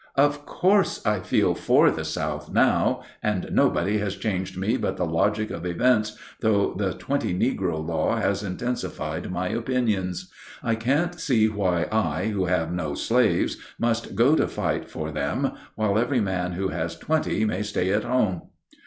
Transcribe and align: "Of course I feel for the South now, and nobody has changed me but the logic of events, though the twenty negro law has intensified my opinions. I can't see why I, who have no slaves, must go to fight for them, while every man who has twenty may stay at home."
"Of 0.15 0.47
course 0.47 1.05
I 1.05 1.19
feel 1.19 1.53
for 1.53 1.91
the 1.91 2.03
South 2.03 2.51
now, 2.51 3.03
and 3.21 3.47
nobody 3.51 3.99
has 3.99 4.15
changed 4.15 4.57
me 4.57 4.75
but 4.75 4.97
the 4.97 5.05
logic 5.05 5.51
of 5.51 5.63
events, 5.63 6.17
though 6.39 6.73
the 6.73 6.93
twenty 6.95 7.35
negro 7.37 7.87
law 7.87 8.15
has 8.15 8.41
intensified 8.41 9.29
my 9.31 9.49
opinions. 9.49 10.31
I 10.63 10.73
can't 10.73 11.19
see 11.19 11.47
why 11.49 11.85
I, 11.91 12.29
who 12.29 12.45
have 12.45 12.73
no 12.73 12.95
slaves, 12.95 13.57
must 13.77 14.15
go 14.15 14.35
to 14.35 14.47
fight 14.47 14.89
for 14.89 15.11
them, 15.11 15.51
while 15.75 15.99
every 15.99 16.19
man 16.19 16.53
who 16.53 16.69
has 16.69 16.97
twenty 16.97 17.45
may 17.45 17.61
stay 17.61 17.91
at 17.93 18.03
home." 18.03 18.41